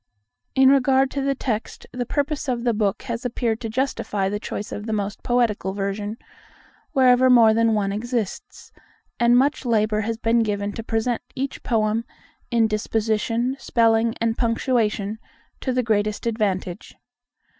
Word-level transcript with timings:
In 0.55 0.69
regard 0.71 1.11
to 1.11 1.21
the 1.21 1.35
text, 1.35 1.85
the 1.91 2.07
purpose 2.07 2.47
of 2.47 2.63
the 2.63 2.73
book 2.73 3.03
has 3.03 3.23
appeared 3.23 3.61
to 3.61 3.69
justify 3.69 4.29
the 4.29 4.39
choice 4.39 4.71
of 4.71 4.87
the 4.87 4.93
most 4.93 5.21
poetical 5.21 5.73
version, 5.73 6.17
wherever 6.93 7.29
more 7.29 7.53
than 7.53 7.75
one 7.75 7.91
exists; 7.91 8.71
and 9.19 9.37
much 9.37 9.63
labour 9.63 10.01
has 10.01 10.17
been 10.17 10.39
given 10.41 10.71
to 10.71 10.81
present 10.81 11.21
each 11.35 11.61
poem, 11.61 12.03
in 12.49 12.65
disposition, 12.65 13.55
spelling, 13.59 14.15
and 14.19 14.39
punctuation, 14.39 15.19
to 15.59 15.71
the 15.71 15.83
greatest 15.83 16.25
advantage. 16.25 16.95